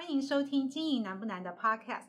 [0.00, 2.04] 欢迎收听《经营难不难》的 Podcast。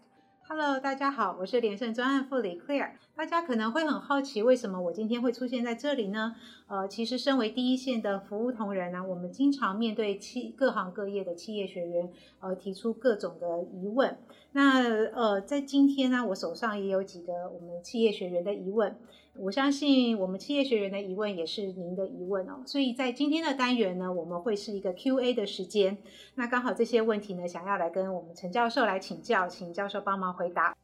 [0.47, 2.92] Hello，大家好，我是连胜专案副理 Clear。
[3.17, 6.33] 大家可能会很好奇，为什么我今天会出现在这里呢？
[6.67, 12.10] 呃，其实身为第一线的服务同仁呢、我们经常面对企各行各业的企业学员，
[12.40, 14.17] 呃，提出各种的疑问。
[14.53, 18.95] 那呃，在今天呢，我手上也有几个我们企业学员的疑问。
[19.34, 25.98] 我相信我们企业学员的疑问也是您的疑问哦，所以在今天的单元呢，我们会是一个 Q&A 的时间。
[26.35, 30.75] 那刚好这些问题呢，想要来跟我们陈教授来请教，请教授帮忙回答。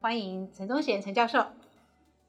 [0.00, 1.44] 欢迎陈忠贤陈教授。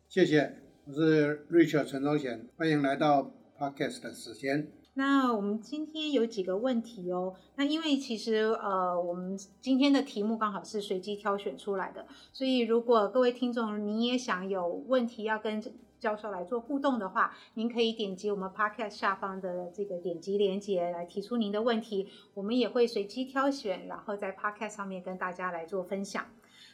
[0.07, 4.67] 谢谢，我是 Richard 陈忠贤，欢迎来到 Podcast 的时间。
[4.97, 7.35] 那我们今天有几个问题哦。
[7.57, 15.61] 那因为其实呃，我们今天的题目刚好是随机挑选出来的，所以如果各位听众你也想有问题要跟
[15.99, 26.25] 教授来做互动的话，您可以点击我们 Podcast 下方的这个点击连接来提出您的问题，我们也会随机挑选，然后在 Podcast 上面跟大家来做分享。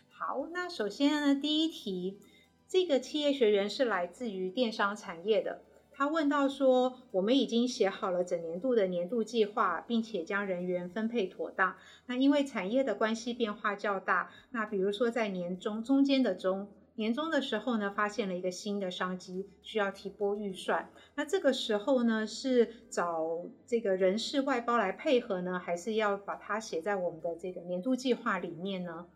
[0.10, 2.20] 好，那首先呢，第一题，
[2.68, 5.64] 这个企业学员是来自于电商产业的。
[5.94, 11.76] 他问到说：“我们已经写好了整年度的年度计划，并且将人员分配妥当。
[12.08, 20.90] 那因为产业的关系变化较大，那比如说在年中中间的中年终的时候呢，发现了一个新的商机，需要提拨预算。
[21.16, 29.08] 那这个时候呢，是找这个人事外包来配合呢，还是要把它写在我们的这个年度计划里面呢？”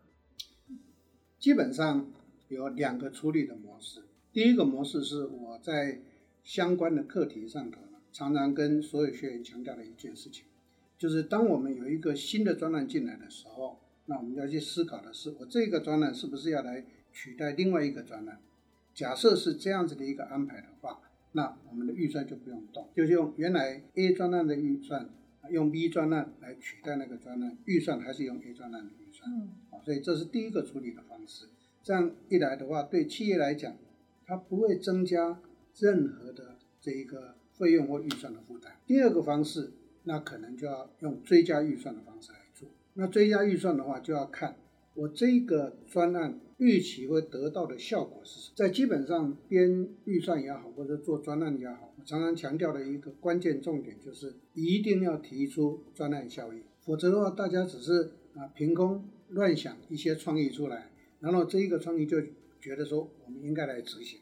[1.38, 2.10] 基本上
[2.48, 4.04] 有两个处理的模式。
[4.32, 6.00] 第一个模式是我在
[6.46, 10.44] 相关的课题上头呢，常常跟所有学员强调的一件事情，
[10.96, 18.38] 就是当我们有一个新的专栏进来的时候，那我们要去思考的是，我这个专栏是不是要来取代另外一个专栏？
[18.94, 21.00] 假设是这样子的一个安排的话，
[21.32, 25.10] 那我们的预算就不用动，就是用原来 A 专栏的预算，
[25.50, 29.28] 用 B 专栏来取代那个专栏，预算还是用 A 专栏的预算。
[29.28, 31.46] 嗯，啊，所以这是第一个处理的方式。
[31.82, 33.76] 这样一来的话，对企业来讲，
[34.24, 35.40] 它不会增加。
[35.78, 38.72] 任何的这一个费用或预算的负担。
[38.86, 39.72] 第二个方式，
[40.04, 42.68] 那可能就要用追加预算的方式来做。
[42.94, 44.56] 那追加预算的话，就要看
[44.94, 48.54] 我这个专案预期会得到的效果是什么。
[48.56, 62.18] 在基本上编预算也好，或者做专案也好，我常常强调的一个关键重点就是一定要提出专案效益，否则的话，大家只是啊凭空乱想一些创意出来，然后这一个创意就
[62.60, 64.20] 觉得说我们应该来执行。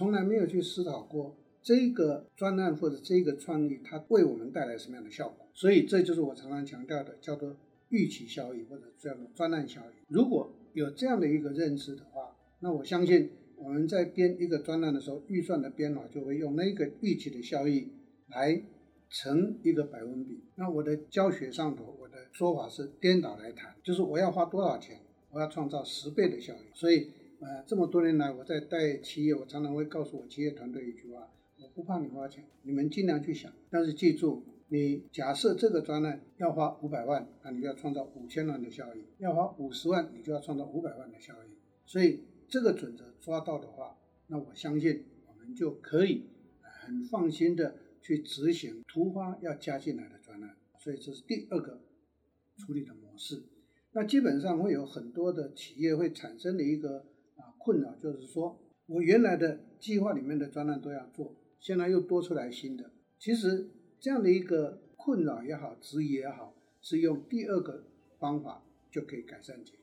[0.00, 5.46] 从来没有去思考过这个专案或者这个创意，它为我们带来什么样的效果。
[5.52, 7.54] 所以这就是我常常强调的，叫做
[7.90, 9.94] 预期效益或者叫做专案效益。
[10.08, 13.28] 如果有这样的一个认知的话，那我相信
[13.58, 17.92] 我们在编一个专案的时候，预算的编码就会用那个预期的效益
[18.28, 18.62] 来
[19.10, 20.42] 乘一个百分比。
[20.54, 24.98] 那我的教学上头，我的说法是颠倒来谈，就是我要花多少钱，
[25.30, 26.70] 我要创造十倍的效益。
[26.72, 27.10] 所以。
[27.40, 33.50] 呃，这么多年来，我在带企业，我常常会告诉我企业团队一句话：我不怕你花钱，你们尽量去想。
[33.70, 41.56] 但是记住，你假设这个专案要花五百万，那你就要创造五千万的效益；要花五十万，你就要创造五百万的效益。
[41.86, 43.96] 所以这个准则抓到的话，
[44.26, 46.26] 那我相信我们就可以
[46.60, 50.56] 很放心的去执行突发要加进来的专案。
[50.78, 51.80] 所以这是第二个
[52.58, 53.44] 处理的模式。
[53.92, 57.06] 那基本上会有很多的企业会产生的一个。
[57.62, 62.90] 困扰就是说，我原来的计划里面的专案都要做，现在又多出来新的。
[63.18, 63.68] 其实
[64.00, 67.84] 这样的一个困扰也好，质疑也好，是用第二个
[68.18, 69.78] 方法就可以改善解决。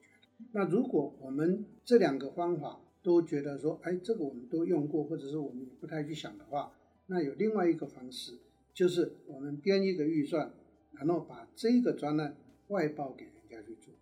[0.53, 6.73] 那如果我们这两个方法都觉得说，哎，这个我们都用过，或者是我们也不太去想的话，
[7.05, 8.39] 那有另外一个方式，
[8.73, 10.51] 就是我们编一个预算，
[10.93, 12.35] 然后把这个专案
[12.69, 13.93] 外包给人家去做。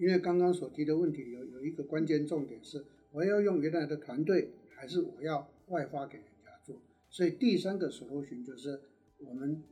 [0.00, 6.80] 因为刚刚所提的问题有有一个关键重点是，我要用原来的团队，还是我要外发给人家做？
[7.10, 8.80] 所以第三个 solution 就是
[9.18, 9.62] 我们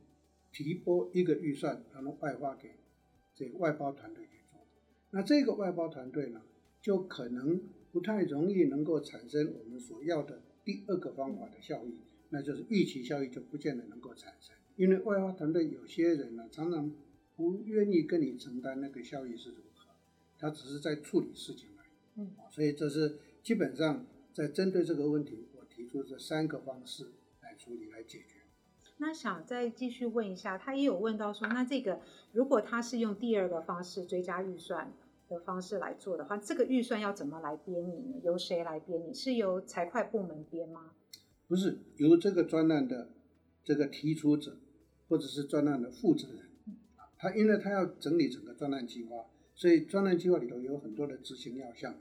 [0.51, 2.69] 提拨一个预算，然后外发给
[3.33, 4.59] 这个外包团队去做。
[5.09, 6.43] 那这个外包团队呢，
[6.79, 7.59] 就可能
[7.91, 11.95] 不太容易能够产生我们所要的第二个方法的效益，
[12.29, 14.55] 那就是预期效益就不见得能够产生。
[14.75, 16.93] 因为外包团队有些人呢，常常
[17.35, 19.63] 不愿意跟你承担那个效益是什么。
[20.39, 28.39] 他只是在处理事情而已，嗯，所以这是基本上在针对这个问题，我提出这三个方式来处理来解决。
[28.97, 32.01] 那想再继续问一下，他也有问到说，那这个
[32.33, 34.93] 如果他是用第二个方式追加预算
[35.27, 38.19] 的方式来做的话，这个预算要怎么来编拟呢？
[38.23, 39.13] 由谁来编拟？
[39.13, 40.91] 是由财会部门编吗？
[41.47, 43.09] 不是，由这个专案的
[43.63, 44.57] 这个提出者
[45.07, 46.49] 或者是专案的负责人
[47.17, 49.25] 他因为他要整理整个专案计划，
[49.59, 51.93] 所以专案计划里头有很多的执行要项，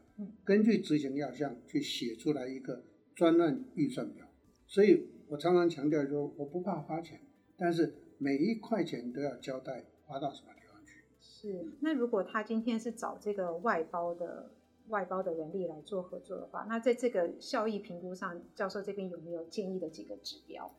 [0.45, 2.85] 根据执行要项去写出来一个
[3.17, 4.29] 专案预算表。
[4.65, 7.21] 所以我常常强调说，我不怕花钱，
[7.57, 11.03] 但是每一块钱都要交代花到什么地方去。
[11.19, 14.53] 是，那如果他今天是找这个外包的
[14.87, 20.73] 外包的人力来做合作的话，那在这个效益评估上，教授这边有没有建议的几个指标？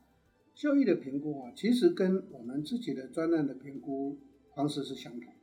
[0.56, 4.18] 效益的评估啊，其实跟我们自己的专案的评估
[4.56, 5.39] 方式是相同的，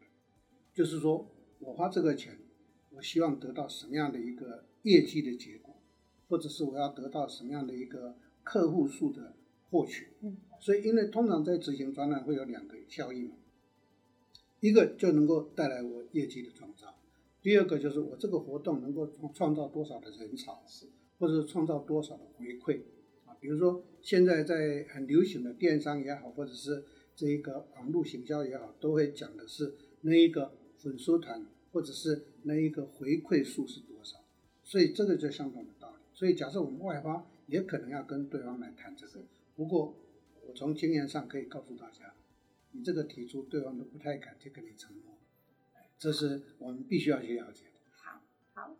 [0.76, 1.26] 就是说
[1.58, 2.37] 我花这个钱，
[2.90, 5.75] 我希望得到什么样的一个业绩的结果，
[6.28, 8.14] 或者是我要得到什么样的一个
[8.44, 9.34] 客户数的
[9.70, 10.08] 获取。
[10.20, 13.37] 嗯，所以因为通常在执行专案会有两个效益嘛，
[14.61, 16.94] 一个就能够带来我业绩的创造，
[17.40, 20.62] 第二个就是我这个活动能够创造多少的人潮，
[21.19, 22.82] 或者是创造多少的回馈。
[23.40, 26.84] 比如说，现在在很流行的电商也好，或者是
[27.14, 34.19] 这一个网络行销也好，都会讲的是那一个粉丝团，或者是那一个回馈数是多少。
[34.62, 35.96] 所以这个就相同的道理。
[36.12, 39.20] 所以假设我们外方，也可能要跟对方来谈这个。
[39.55, 39.94] 不过
[40.46, 42.14] 我从经验上可以告诉大家，
[42.73, 45.14] 你这个提出，对方都不太敢去跟你承诺。
[45.99, 47.81] 这是我们必须要去了解的。
[47.90, 48.20] 好，
[48.55, 48.76] 好。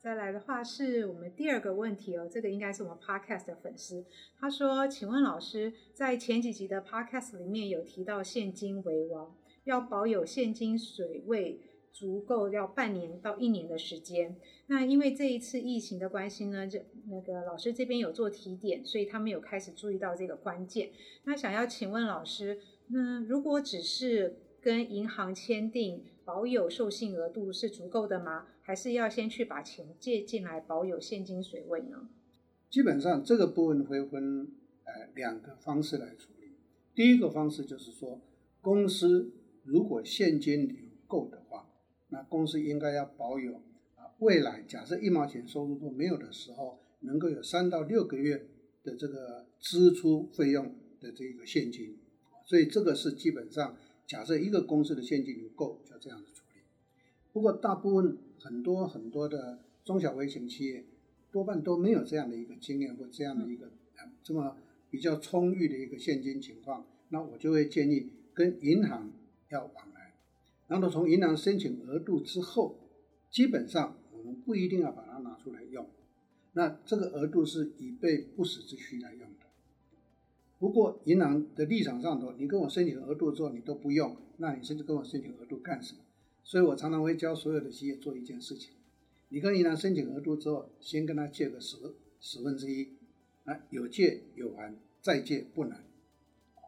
[0.00, 4.04] 再来的话是我们第二个问题哦，这个应该是我们 podcast 的粉丝，
[4.38, 9.34] 他说：“请问老师，在前几集的 podcast 里面有提到现金为王，
[9.64, 11.60] 要保有现金水位
[11.92, 14.36] 足够要半年到一年的时间。
[14.66, 20.90] 那因为这一次疫情的关系呢，这那个老师这边有做提点，所以他们有开始注意到这个关键。
[21.24, 32.08] 那想要请问老师，那如果只是跟银行签订保有授信额度是足够的吗？”还是要先去把钱借进来，保有现金水位呢？
[32.70, 34.48] 基本上这个部分会分
[34.84, 36.56] 呃两个方式来处理。
[36.94, 38.22] 第一个方式就是说，
[38.62, 39.30] 公司
[39.64, 40.76] 如果现金流
[41.06, 41.68] 够的话，
[42.08, 43.54] 那公司应该要保有
[43.96, 48.46] 啊未来假设一毛钱收入都没有的时候，能够有三到六个月
[48.82, 51.96] 的这个支出费用的这个现金。
[52.44, 53.76] 所以这个是基本上
[54.06, 56.60] 假设一个公司的现金流够，就这样子处理。
[57.32, 58.18] 不过大部分。
[58.44, 60.84] 很多很多的中小微型企业
[61.32, 63.70] 多半都没有这样的一个经验或这样的一个
[64.22, 64.58] 这么
[64.90, 69.10] 比较充裕的一个现金情况，那我就会建议跟银行
[69.54, 70.12] 要往来，
[70.68, 72.76] 然后从银行申请额度之后，
[73.30, 75.86] 基本上我们不一定要把它拿出来用，
[76.52, 79.46] 那这个额度是以备不时之需来用的。
[80.58, 86.00] 不过银行的立场上头，你跟我申请额度之后你都不用，那你甚至跟我申请额度干什么？
[86.42, 88.72] 所以我常常会教所有的企业做一件事情：
[89.28, 91.76] 你跟银行申请额度之后，先跟他借个十
[92.20, 92.88] 十分之一，
[93.44, 95.84] 啊，有借有还，再借不难。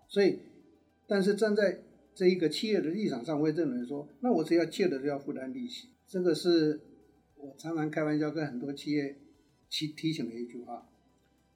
[0.09, 0.38] 所以，
[1.06, 1.83] 但是站在
[2.17, 5.91] 这一个企业的立场上，我会认为说，那我只要借的就要负担利息。
[6.09, 6.81] 这个是
[7.37, 9.19] 我常常开玩笑跟很多企业
[9.69, 10.89] 提提醒的一句话：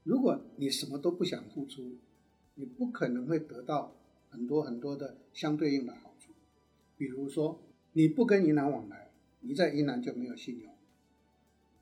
[0.05, 1.97] 如果你什么都不想付出，
[2.57, 3.97] 你不可能会得到
[4.29, 6.33] 很多很多的相对应的好处，
[6.97, 7.63] 比如说。
[7.93, 9.11] 你不跟银行往来，
[9.41, 10.73] 你在银行就没有信用，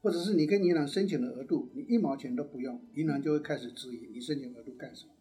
[0.00, 5.12] 或者是你跟银行申请的额度，你一毛钱都不用，银行就会开始质疑你申请额度干什么？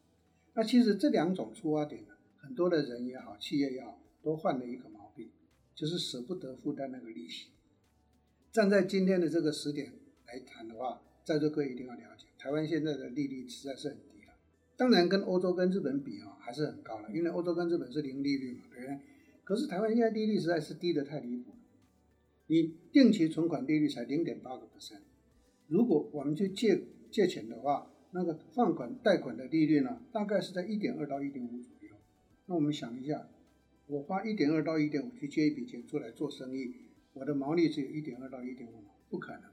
[0.54, 2.14] 那其实这两种出发点呢，
[2.48, 5.30] 很多的人也好，企业也好，都患了一个毛病，
[5.76, 7.50] 就是舍不得负担那个利息。
[8.54, 9.92] 站在今天的这个时点
[10.26, 14.34] 来谈的话，在座各位一定要了解，台湾现在的利率实在是很低了，
[14.78, 18.98] 当然跟欧洲跟日本比啊，还是很高了，因为欧洲跟日本是零利率嘛，对不对？
[19.44, 21.58] 可是台湾现在利率实在是低得太离谱了，
[22.48, 25.02] 你定期存款利率才零点八个 percent，
[25.68, 26.82] 如果我们去借
[27.12, 31.77] 借钱的话，那个放款贷款的利率呢，大概是在一点二到一点五左右。
[32.48, 33.30] 那我们想一下，
[33.86, 36.74] 我花一点二到一点五去借一笔钱出来做生意，
[37.14, 39.44] 我的毛利只有一点二到一点五，不可能。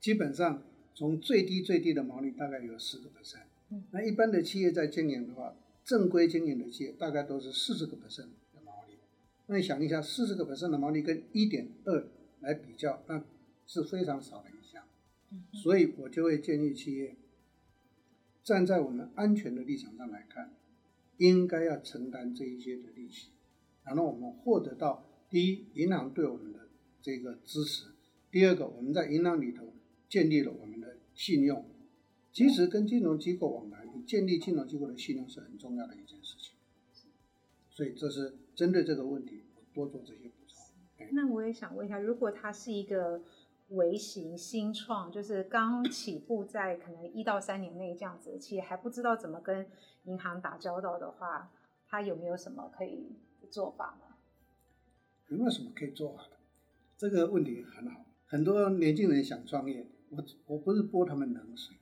[0.00, 0.62] 基本上
[0.94, 3.44] 从最低最低的毛利大概有十个 percent，
[3.90, 8.94] 那一般的企业在经营的话，正规经营的企业大概都是四十个 percent 的毛利。
[9.46, 12.06] 那你想一下，四十个 percent 的毛利跟一点二
[12.40, 13.24] 来比较，那
[13.66, 14.84] 是非常少的一项。
[15.52, 17.16] 所以我就会建议企业
[18.44, 20.52] 站在我们安全的立场上来看，
[21.22, 23.28] 应该要承担这一些的利息，
[23.84, 26.68] 然后我们获得到第一，银行对我们的
[27.00, 27.92] 这个支持；
[28.28, 29.72] 第二个，我们在银行里头
[30.08, 31.64] 建立了我们的信用。
[32.32, 36.56] 其实跟金融机构往来，你建立金融机构的信用是很重要的一件事情。
[37.70, 41.06] 所以这是针对这个问题，我多做这些补充。
[41.12, 43.22] 那我也想问一下，如果它是一个
[43.72, 49.66] 微型新创，就是刚起步，在可能一到三年内这样子，其实还不知道怎么跟
[50.04, 51.50] 银行打交道的话，
[51.88, 53.12] 他有没有什么可以
[53.50, 54.14] 做法呢？
[55.28, 56.36] 有没有什么可以做法的？
[56.96, 58.04] 这个问题很好。
[58.26, 61.76] 很多年轻人想创业，我我不是泼他们冷水。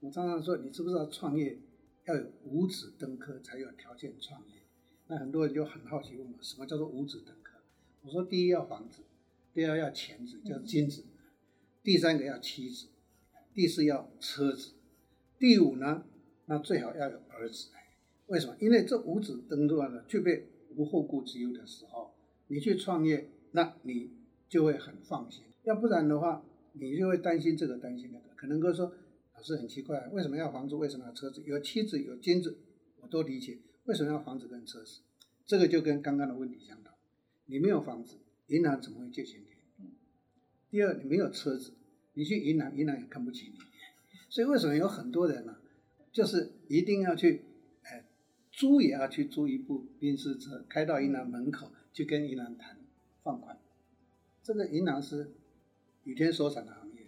[0.00, 1.58] 我常常说，你知不知道创业
[2.06, 4.62] 要有五子登科才有条件创业？
[5.08, 7.58] 那很多人就很好奇问我，什么叫做五子登科？
[8.02, 9.02] 我说，第一要房子，
[9.52, 11.04] 第二要钱子，叫金子，
[11.82, 12.88] 第三个要妻子，
[13.54, 14.72] 第四要车子，
[15.38, 16.04] 第五呢，
[16.46, 17.68] 那最好要有儿子。
[18.26, 18.56] 为什么？
[18.60, 20.46] 因为这五子登科呢，具备
[20.76, 22.14] 无后顾之忧的时候，
[22.48, 24.10] 你去创业，那你
[24.48, 25.44] 就会很放心。
[25.64, 26.44] 要不然的话，
[26.74, 28.94] 你就会担心这个担心那个，可能哥说。
[29.32, 30.74] 老师很奇怪，为什么要房子？
[30.74, 31.42] 为什么要车子？
[31.46, 32.58] 有妻子有金子，
[33.00, 33.58] 我都理解。
[33.84, 35.00] 为什么要房子跟车子？
[35.46, 36.92] 这个就跟刚刚的问题相同。
[37.46, 38.18] 你没有房子，
[38.48, 39.59] 银行怎么会借钱给你？
[40.70, 41.72] 第二，你没有车子，
[42.14, 43.58] 你去云南，云南也看不起你。
[44.30, 45.56] 所以为什么有很多人呢、
[46.12, 47.42] 就是一定要去，
[47.82, 48.04] 哎，
[48.52, 52.78] 租也要去租一部宾士车，开到云南门口去跟云南谈
[53.22, 53.58] 放款。
[54.42, 55.32] 这个云南是
[56.04, 57.06] 雨天收场的行业，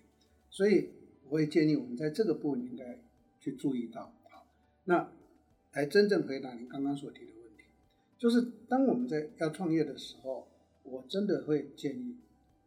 [0.51, 0.91] 所以。
[1.29, 2.99] 我会建议我们在这个部分应该
[3.41, 4.13] 去注意到。
[4.29, 4.47] 好，
[4.85, 5.11] 那
[5.73, 7.63] 来真正回答您刚刚所提的问题，
[8.19, 10.47] 就是当我们在要创业的时候，
[10.83, 12.19] 我真的会建议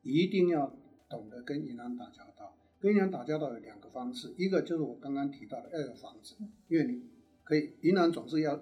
[0.01, 0.75] 一定要
[1.15, 2.57] 懂得跟银行打交道。
[2.79, 6.35] 跟银行打交道有两个方式，一个就是我刚刚提到的要有房子，
[6.67, 7.01] 因为你
[7.43, 8.57] 可以银行总是要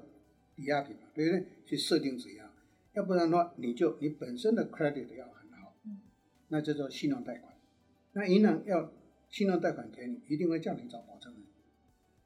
[0.56, 1.46] 抵押品嘛，对不对？
[1.66, 2.52] 去设定质押，
[2.94, 5.76] 要不然的话你就你本身的 credit 要很好，
[6.50, 7.54] 那叫做信用贷款。
[8.14, 8.94] 那银行要。
[9.30, 11.42] 信用贷款给你，一定会叫你找保证人，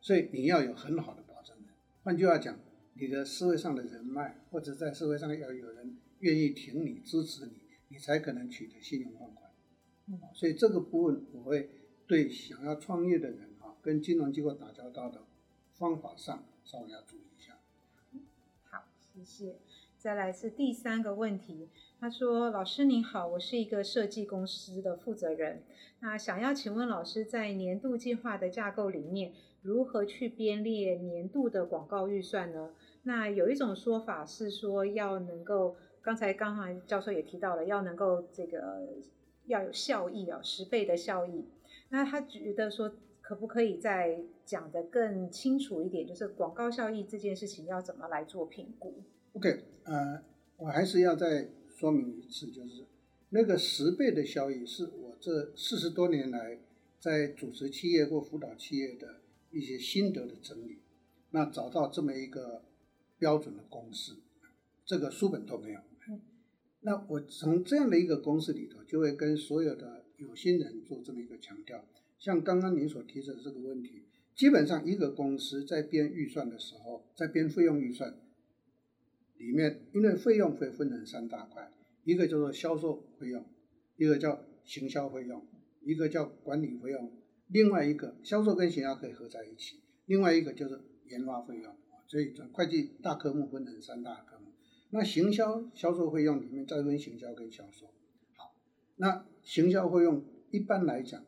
[0.02, 1.68] 所以你要有很好的保证人。
[2.04, 2.60] 换句话讲，
[2.96, 9.14] 你的社会上的人脉，或者在社会上要有人愿意挺你、支持你，你才可能取得信用。
[10.08, 11.70] 嗯，所以这个部分我会
[12.08, 15.22] 对想要创业的人啊，跟金融机构打交道的
[15.74, 17.58] 方法上稍微要注意一下。
[18.64, 19.58] 好，谢谢。
[19.98, 25.64] 再来是第三个问题，他说：“老师您好，我是一个设计公司的负责人，
[26.00, 29.34] 那想要请问老师，在年度计划的架构里面，
[29.64, 32.74] 如何去编列年度的广告预算呢？
[33.04, 38.88] 那有一种说法是说，要能够，刚才刚才教授也提到了，要能够这个
[39.48, 41.46] 要有效益啊，十倍的效益。
[41.90, 49.02] 那他觉得说，可不可以再讲得更清楚一点，就是广告效益这件事情要怎么来做评估？”
[49.34, 50.24] OK，呃，
[50.58, 52.86] 我还是要再说明一次，就是
[53.30, 56.60] 那个十倍的效益是我这四十多年来
[57.00, 60.80] 在主持企业或辅导企业的一些心得的整理，
[61.32, 62.64] 那找到这么一个
[63.18, 64.14] 标准的公式，
[64.86, 65.80] 这个书本都没有。
[66.82, 71.84] 那我从这样的一个公式里头，就会跟所有的有心人做这么一个强调，
[72.20, 74.04] 像刚刚您所提的这个问题，
[74.36, 78.16] 基本上一个公司在编预算的时候，在编费用预算。
[79.38, 81.72] 里面，因为费用会分成三大块，
[82.04, 83.46] 一个叫做销售费用，
[83.96, 85.46] 一个叫行销费用，
[85.84, 87.12] 一个叫管理费用，
[87.48, 91.76] 另外一个销售跟行销可以合在一起，另外一个就是研发费用。
[92.08, 94.37] 所以，会计大科目分成三大科。
[94.90, 97.88] 那行销销售费用里面再分行销跟销售。
[98.36, 98.56] 好，
[98.96, 101.26] 那行销费用一般来讲，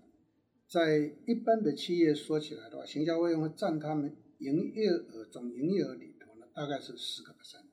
[0.68, 7.64] 在一般的企业说起来的话，行销费用会占他们营业额总营业额里头呢，大概是十个 percent。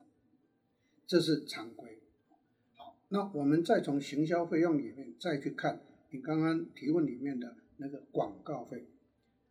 [1.05, 1.99] 这是常规。
[2.75, 8.85] 好，那我们再从行销费用里面再去看你刚刚提问里面的那个广告费，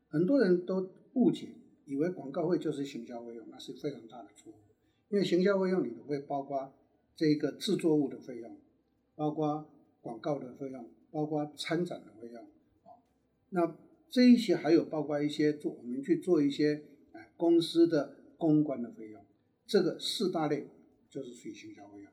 [0.09, 1.49] 很多人都误解，
[1.87, 4.57] 以为广告费就是行销费用，那是非常大的错误。
[5.09, 6.75] 因为行销费用里头会包括
[7.15, 8.57] 这个制作物的费用，
[9.15, 9.69] 包括
[10.01, 12.43] 广告的费用，包括参展的费用。
[12.85, 12.99] 啊，
[13.51, 13.77] 那
[14.11, 16.83] 这一些还有包括一些做我们去做一些
[17.13, 19.25] 哎公司的公关的费用，
[19.67, 20.69] 这个四大类。
[21.09, 22.13] 就是属于行销费用，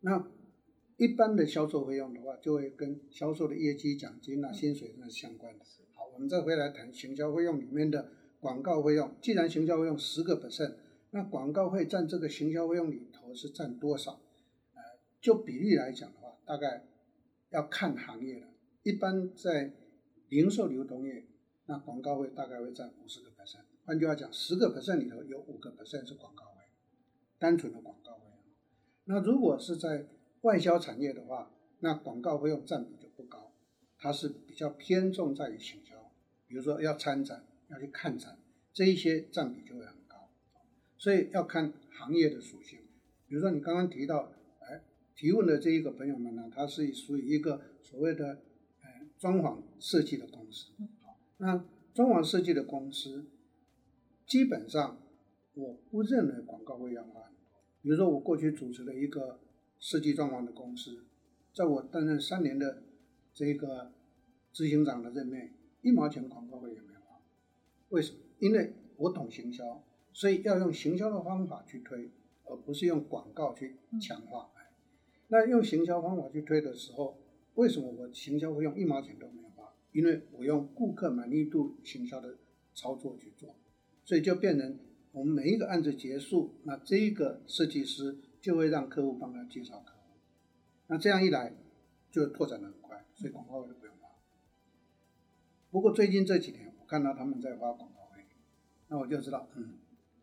[0.00, 0.28] 那
[0.96, 5.64] 一般的销售费用的话，就会跟销售的业绩奖金啊、薪水那是相关的。
[5.94, 8.10] 好，我们再回来谈行销费用里面的
[8.40, 9.14] 广告费用。
[9.20, 10.74] 既然行销费用十个 percent，
[11.14, 14.12] 那广告费占这个行销费用里头是占多少？
[14.74, 14.80] 呃，
[15.20, 16.86] 就比例来讲的话，大概
[17.50, 18.48] 要看行业了。
[18.82, 19.72] 一般在
[20.28, 21.26] 零售流通业，
[21.66, 23.60] 那广告费大概会占五十个 percent。
[23.84, 26.62] 换句话讲，十个 percent 里头有五个 percent 是广告费，
[27.38, 28.22] 单纯的广告费。
[29.04, 30.06] 那如果是在
[30.40, 31.50] 外销产业的话，
[31.80, 33.52] 那广告费用占比就不高，
[33.98, 36.10] 它是比较偏重在于行销，
[36.46, 38.38] 比如说要参展、要去看展，
[38.72, 40.01] 这一些占比就会很高。
[41.02, 42.78] 所以要看行业的属性，
[43.26, 44.84] 比如说你刚刚提到，哎，
[45.16, 48.40] 提问的这一个朋友们呢，他是属于一个所谓的，
[48.82, 50.68] 哎，装潢设计的公司。
[51.00, 53.26] 好，那装潢设计的公司，
[54.28, 54.96] 基本上
[55.54, 57.60] 我不认为广告会要花很多。
[57.82, 59.40] 比如说我过去主持的一个
[59.80, 61.04] 设计装潢的公司，
[61.52, 62.84] 在我担任三年的
[63.34, 63.90] 这个
[64.52, 67.20] 执行长的任内，一毛钱广告费也没有花。
[67.88, 68.18] 为什么？
[68.38, 69.82] 因为我懂行销，
[70.12, 72.10] 所以要用行销的方法去推，
[72.44, 74.50] 而不是用广告去强化。
[75.28, 77.18] 那用行销方法去推的时候，
[77.54, 79.72] 为什么我行销会用一毛钱都没有花？
[79.92, 82.36] 因为我用顾客满意度行销的
[82.74, 83.54] 操作去做，
[84.04, 84.78] 所以就变成
[85.12, 90.16] 我们每一个案子结束，那这一个设计师就会让客户帮他介绍客户，
[90.88, 91.54] 那这样一来
[92.10, 94.08] 就拓展得很快，所以广告费都不用花。
[95.70, 98.24] 不过最近这几年，我看到他们在花广告费，
[98.88, 99.78] 那我就知道，嗯，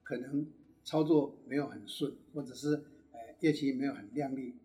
[0.10, 0.44] 可能
[0.84, 2.74] 操作没有很顺，或者是
[3.12, 4.56] 呃业绩没有很亮丽。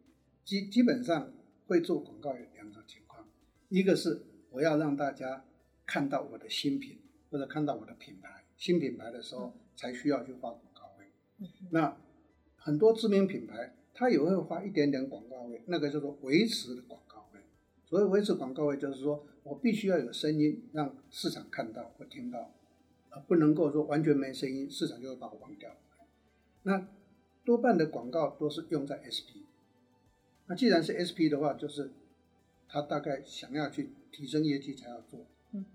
[0.42, 1.34] 基基本上
[1.66, 3.28] 会做广告有两种情况，
[3.68, 5.44] 一个是我要让大家
[5.84, 6.98] 看到我的新品
[7.30, 11.46] 或者看到我的品牌，新品牌的时候才需要去发广告位。
[11.68, 11.94] 那
[12.56, 17.40] 很多知名品牌它也会花一点点广告位，那个叫做维持的广告位。
[17.84, 22.54] 所谓维持广告位，就是说我必须要有声音让市场看到或听到，
[23.14, 25.70] 而不能够说完全没声音，市场就会把我忘掉。
[26.64, 26.88] 那
[27.44, 29.46] 多半的广告都是用在 SP。
[30.46, 31.90] 那既然是 SP 的话，就是
[32.68, 35.20] 他大概想要去提升业绩才要做。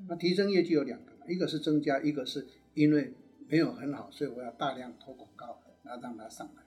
[0.08, 3.14] 那提升业绩有两个，一个是增加，一个是因为
[3.48, 6.64] 没有很好，所以我要大量投广告，然后让它上来。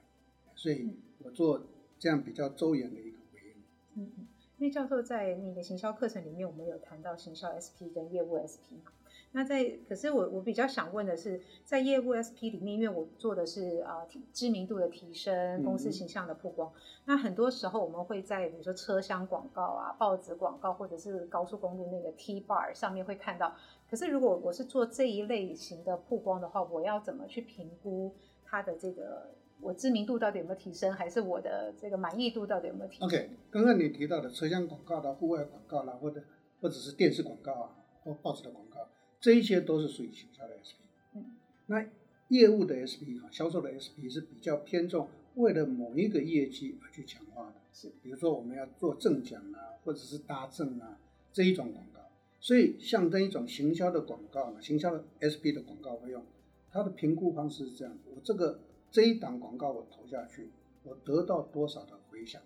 [0.55, 0.89] 所以
[1.19, 1.67] 我做
[1.99, 3.53] 这样比较周延的一个回应。
[3.95, 4.27] 嗯嗯，
[4.57, 8.91] 因为教授在那个行销课程里面，我们有谈到行销 SP 跟业务 SP 嘛。
[9.35, 16.69] 那在，可是我我比较想问的是，在业务 SP 里面，因为我做的是啊、呃、知名度的提升、公司形象的曝光。
[16.69, 23.55] 嗯、那很多时候我们会在比如说车厢广告啊、报纸广告，或者是高速公路那个 T bar 上面会看到。
[23.89, 36.21] 可是如果我是做这一类型的曝光的话，我要怎么去评估它的这个我知名度到底有没有提升，还是我的这个满意度到底有没有提升？OK，刚刚你提到的车厢广告啦、户外广告啦，或者
[36.61, 37.69] 或者是电视广告啊，
[38.03, 38.87] 或报纸的广告。
[39.23, 40.83] 这一些都是属于行销的 SP，
[41.15, 41.23] 嗯，
[41.67, 41.87] 那
[42.27, 50.99] 业务的 SP 啊，销售的 SP 是比较偏重为了某一个业绩而去强化的，是，比如说我们要做正奖啊，或者是搭赠啊
[51.31, 52.01] 这一种广告，
[52.41, 56.21] 所以像这一种行销的广告呢，行销的 SP 的广告费用，
[56.69, 58.59] 它的评估方式是这样，我这个
[58.91, 60.49] 这一档广告我投下去，
[60.83, 62.41] 我得到多少的回响，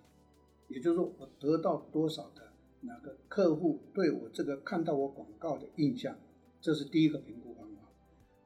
[0.68, 6.16] 也就是说我得到多少的那个客户对我这个看到我广告的印象。
[6.68, 7.90] 这是第一个评估方法，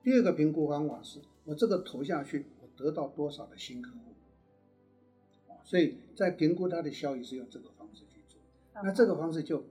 [0.03, 4.13] 第二个评估方法是我这个投下去，我得到多少的新客户，
[5.63, 8.39] 所以在评估它的效益是用这个方式去做。
[8.75, 9.65] 那这个方式就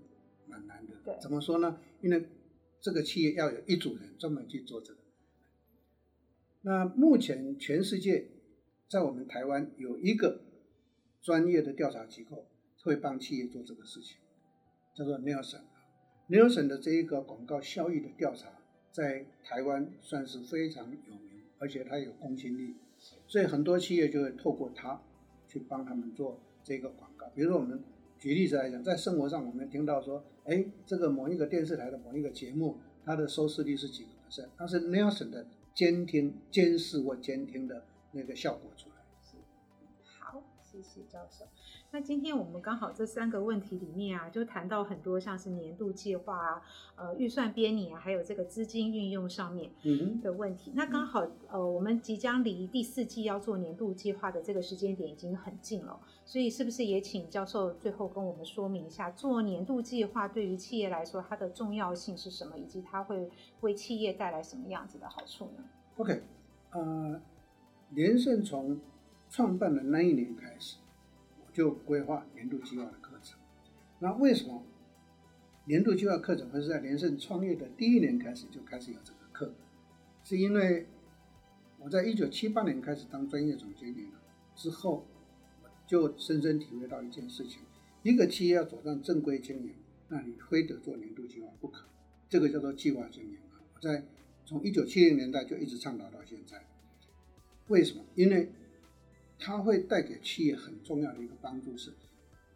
[0.49, 1.79] 蛮难的，怎么说呢？
[2.01, 2.27] 因为
[2.81, 4.99] 这个企业要有一组人专门去做这个。
[6.63, 8.31] 那目前全世界
[8.89, 10.41] 在我们台湾有一个
[11.23, 12.49] 专业的调查机构
[12.83, 14.17] 会帮企业做这个事情，
[14.93, 15.61] 叫做 Nielsen。
[16.31, 18.49] Nielsen 的这一个广告效益的调查，
[18.93, 22.77] 在台湾算是非常有名，而且它有公信力，
[23.27, 25.03] 所以很多企业就会透过它
[25.49, 27.27] 去帮他们做这个广告。
[27.35, 27.83] 比如说，我们
[28.17, 39.00] 举例子来讲，在生活上我们听到说，哎，这个某一个电视台的某一个节目，它的收视率是几个 percent，它是 Nielsen 的监听、监视或监听的那个效果出来。
[40.83, 41.45] 谢谢教授。
[41.91, 46.63] 那今天我们刚好这三个问题里面啊，就谈到很多像是年度计划啊、
[46.97, 49.71] 呃预算编拟啊，还有这个资金运用上面
[50.23, 50.71] 的问题。
[50.71, 63.29] 嗯、那刚好呃，我们即将离第四季要做年度计划的这个时间点已经很近了，所以是不是也请教授最后跟我们说明一下，做年度计划对于企业来说它的重要性是什么，以及它会
[63.61, 65.65] 为企业带来什么样子的好处呢
[65.97, 66.23] ？OK，
[66.71, 67.21] 呃，
[67.91, 68.79] 连胜从
[69.31, 70.77] 创办的那一年开始。
[71.47, 73.39] 我就规划年度计划的课程。
[74.01, 74.63] 那为什么
[75.65, 79.55] 年度计划课程会是在连胜创业的第一年开始就开始有这个课？
[80.23, 80.87] 是因为
[81.79, 84.21] 我在一九七八年开始当专业总经理了
[84.55, 85.07] 之后，
[85.87, 87.63] 就深深体会到一件事情：
[88.03, 89.75] 一个企业要走上正规经营，
[90.09, 91.87] 那你非得做年度计划不可。
[92.29, 93.59] 这个叫做计划经营啊！
[93.75, 94.05] 我在
[94.45, 96.65] 从一九七零年代就一直倡导到现在。
[97.69, 98.05] 为什么？
[98.15, 98.51] 因为
[99.41, 101.91] 它会带给企业很重要的一个帮助是，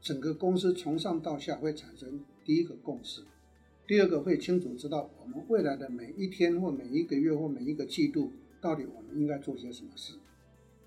[0.03, 3.23] 整个公司从上到下会产生第一个共识，
[3.87, 10.13] 第二个会清楚知道我们未来的每一天或每一个月或每一个季度到底我们应该做些什么事，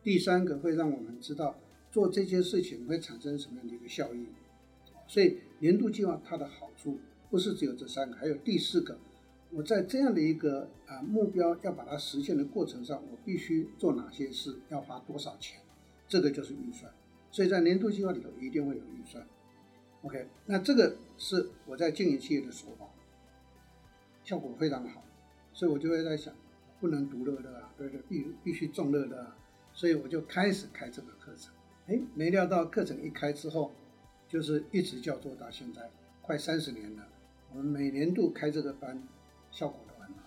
[0.04, 1.60] 第三个会让我们知道
[1.92, 4.28] 做这些事情会产生什么样的一个效益。
[5.08, 9.00] 所以年度计划它的好处不是只有这三个，还有第四个，
[9.52, 15.60] 我在这样的一个啊目标要把它实现的过程上，我必须做哪些事，要花多少钱。
[16.08, 16.92] 这个就是预算。
[17.32, 19.26] 所以在年度计划里头一定会有预算。
[20.02, 22.86] OK，那这个是我在经营企业的手法，
[24.24, 25.04] 效果非常好，
[25.54, 26.34] 所以我就会在想，
[26.80, 29.36] 不能独乐乐啊，对对，必必须众乐乐啊，
[29.74, 31.54] 所以我就开始开这个课程。
[31.88, 33.74] 哎，没料到课程一开之后，
[34.28, 35.90] 就是一直叫做到现在
[36.22, 37.08] 快三十年了。
[37.52, 39.02] 我们每年度开这个班，
[39.52, 40.24] 效果都很好。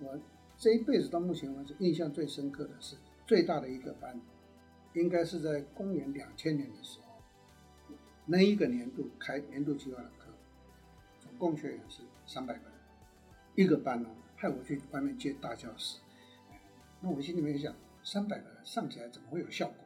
[0.00, 0.18] 我
[0.58, 4.20] 这一辈子到目前为止印象最深刻的是最大的一个班，
[4.94, 7.20] 应该是在公元两千年的时候，
[8.26, 10.32] 那一个年度开年度计划的课，
[11.20, 12.72] 总共学员是三百个人，
[13.56, 15.98] 一个班呢，派我去外面接大教室。
[17.00, 19.76] 那我心里面想，三百个人上起来怎么会有效果？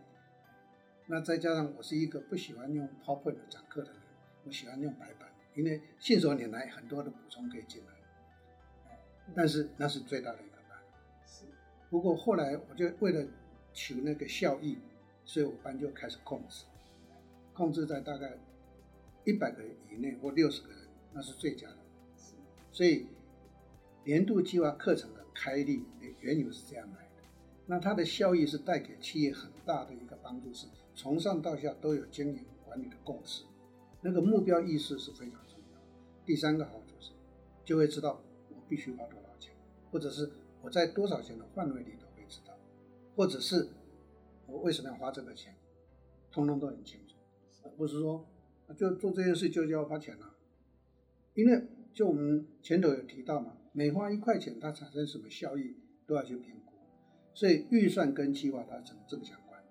[1.07, 4.03] 那再加上我是一个不喜欢用 PowerPoint 讲课的人，
[4.45, 7.93] 我喜欢用白板，因为信手拈来很多的补充可以进来。
[9.35, 10.79] 但是那是最大的一个班。
[11.27, 11.45] 是。
[11.89, 13.27] 不过后来我就为了
[13.73, 14.79] 求那个效益，
[15.29, 16.65] 所以我班就开始控制，
[17.53, 18.33] 控制在大概
[19.25, 20.79] 一百个人以内或六十个人，
[21.13, 21.77] 那是最佳的。
[22.73, 23.07] 所以
[24.05, 25.85] 年度计划课程的开立
[26.21, 27.23] 原由是这样来的。
[27.67, 30.67] 那它的效益是带给企业很大的一个帮助是。
[30.95, 33.45] 从上到下都有经营管理的共识，
[34.01, 35.79] 那个目标意识是非常重要。
[36.25, 37.13] 第三个好处是，
[37.67, 39.53] 就会知道我必须花多少钱，
[39.93, 40.31] 或者是
[40.63, 42.55] 我在多少钱的范围里都会知道，
[43.15, 43.69] 或者是
[44.49, 45.55] 我为什么要花这个钱，
[46.33, 47.15] 通通都很清楚，
[47.63, 48.27] 而不是说
[48.77, 50.35] 就做这件事就要花钱了。
[51.35, 56.73] 因为就我们前头有提到嘛，每花一块钱它产生什么效益都要去评估，
[57.35, 59.63] 所以预算跟计划它成正相关。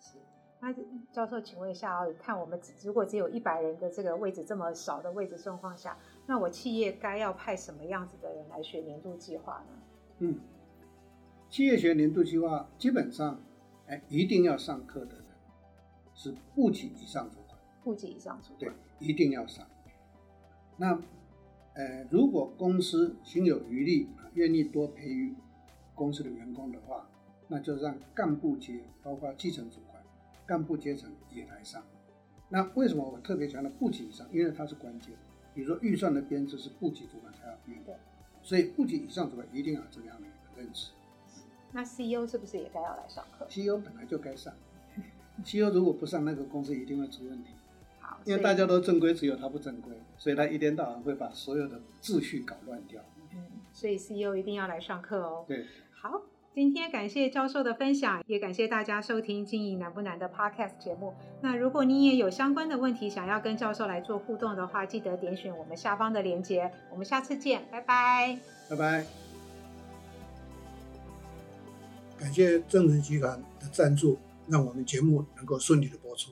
[0.00, 0.16] 是
[0.60, 0.72] 那
[1.12, 9.82] 教授，请问一下啊，看我们如果只有一百人的这个位置这么少的位置状况下，那我企业该要派什么样子的人来学年度计划呢？
[10.20, 10.38] 嗯，
[11.50, 13.42] 企业学年度计划基本上，
[13.92, 15.24] 哎，一定要上课的人
[16.14, 17.58] 是部级以上主管。
[17.84, 18.58] 部级以上主管。
[18.60, 19.66] 对，一定要上。
[20.78, 20.98] 那，
[21.74, 25.34] 呃，如果公司心有余力啊，愿意多培育
[25.94, 27.06] 公司的员工的话，
[27.48, 30.02] 那就让干部级，包括基层主管。
[30.46, 31.82] 干部阶层也来上，
[32.48, 34.26] 那为什么我特别强调部级以上？
[34.32, 35.14] 因为它是关键。
[35.54, 38.00] 比如说预算的编制是部级主管才要编的，
[38.42, 40.92] 所以部级以上主管一定要有这样的一个认知。
[41.72, 44.52] 那 CEO 是不是也该要来上课？CEO 本来就该上
[45.42, 47.50] ，CEO 如果不上，那个公司一定会出问题。
[48.00, 53.02] 好，因为大家都正规，只有他不正规，所以他一天到晚会把所有的秩序搞乱掉。
[53.32, 53.38] 嗯，
[53.72, 55.44] 所以 CEO 一定要来上课哦。
[55.48, 56.22] 对，好。
[56.54, 61.14] 今天感谢教授的分享，也感谢大家收听《经营难不难》的 Podcast 节目。
[61.40, 66.70] 那如果你也有相关的问题想要跟教授来做互动的话，记得点选我们下方的链接。
[66.90, 68.38] 我们下次见，拜拜。
[68.68, 69.21] 拜拜。
[72.22, 76.30] 感谢正成集团的赞助，让我们节目能够顺利的播出。